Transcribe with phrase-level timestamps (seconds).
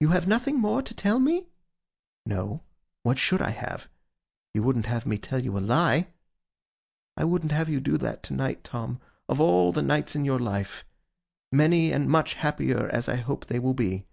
[0.00, 1.46] 'You have nothing more to tell me?'
[2.26, 2.64] 'No.
[3.04, 3.86] What should I have?
[4.54, 6.08] You wouldn't have me tell you a lie!'
[7.16, 10.40] 'I wouldn't have you do that to night, Tom, of all the nights in your
[10.40, 10.84] life;
[11.52, 14.04] many and much happier as I hope they will be.